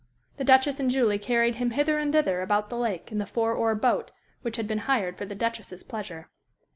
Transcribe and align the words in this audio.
The 0.37 0.43
Duchess 0.43 0.79
and 0.79 0.89
Julie 0.89 1.19
carried 1.19 1.57
him 1.57 1.69
hither 1.69 1.99
and 1.99 2.11
thither 2.11 2.41
about 2.41 2.69
the 2.71 2.75
lake 2.75 3.11
in 3.11 3.19
the 3.19 3.27
four 3.27 3.53
oar 3.53 3.75
boat 3.75 4.11
which 4.41 4.57
had 4.57 4.67
been 4.67 4.79
hired 4.89 5.15
for 5.15 5.27
the 5.27 5.35
Duchess's 5.35 5.83
pleasure. 5.83 6.27